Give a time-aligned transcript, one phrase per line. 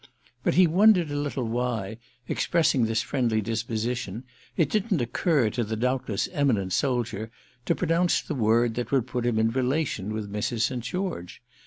[0.41, 4.23] But he wondered a little why, expressing this friendly disposition,
[4.57, 7.29] it didn't occur to the doubtless eminent soldier
[7.65, 10.61] to pronounce the word that would put him in relation with Mrs.
[10.61, 10.83] St.
[10.83, 11.43] George.